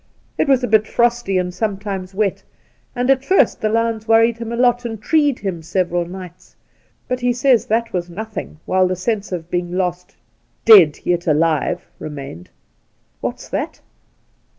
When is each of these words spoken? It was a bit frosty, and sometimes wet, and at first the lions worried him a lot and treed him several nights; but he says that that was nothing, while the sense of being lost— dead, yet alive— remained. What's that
It 0.35 0.47
was 0.47 0.63
a 0.63 0.67
bit 0.67 0.87
frosty, 0.87 1.37
and 1.37 1.53
sometimes 1.53 2.15
wet, 2.15 2.41
and 2.95 3.11
at 3.11 3.23
first 3.23 3.61
the 3.61 3.69
lions 3.69 4.07
worried 4.07 4.39
him 4.39 4.51
a 4.51 4.55
lot 4.55 4.83
and 4.83 4.99
treed 4.99 5.37
him 5.37 5.61
several 5.61 6.05
nights; 6.05 6.55
but 7.07 7.19
he 7.19 7.31
says 7.31 7.67
that 7.67 7.83
that 7.85 7.93
was 7.93 8.09
nothing, 8.09 8.59
while 8.65 8.87
the 8.87 8.95
sense 8.95 9.31
of 9.31 9.51
being 9.51 9.71
lost— 9.73 10.15
dead, 10.65 10.97
yet 11.03 11.27
alive— 11.27 11.87
remained. 11.99 12.49
What's 13.19 13.47
that 13.49 13.79